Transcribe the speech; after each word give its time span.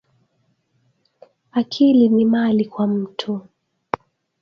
Akili 1.51 2.09
ni 2.09 2.25
mali 2.25 2.65
kwa 2.65 2.87
mutu 2.87 3.41